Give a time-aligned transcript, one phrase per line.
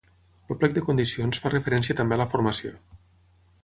[0.53, 2.77] El plec de condicions fa referència també a la formació.